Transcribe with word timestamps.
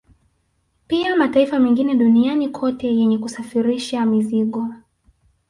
Pia 0.87 1.15
mataifa 1.15 1.59
mengine 1.59 1.95
duniani 1.95 2.49
kote 2.49 2.87
yenye 2.87 3.17
kusafirisha 3.17 4.05
mizigo 4.05 4.67